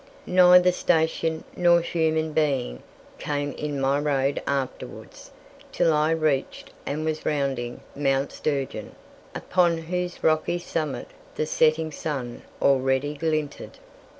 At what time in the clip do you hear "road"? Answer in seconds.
3.99-4.41